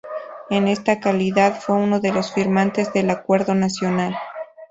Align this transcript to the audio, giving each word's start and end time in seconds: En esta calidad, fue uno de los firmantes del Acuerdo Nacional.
En 0.49 0.67
esta 0.67 0.99
calidad, 0.99 1.61
fue 1.61 1.75
uno 1.75 1.99
de 1.99 2.11
los 2.11 2.33
firmantes 2.33 2.91
del 2.91 3.11
Acuerdo 3.11 3.53
Nacional. 3.53 4.17